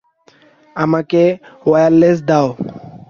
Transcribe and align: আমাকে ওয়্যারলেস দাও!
আমাকে 0.75 1.21
ওয়্যারলেস 1.65 2.17
দাও! 2.29 2.47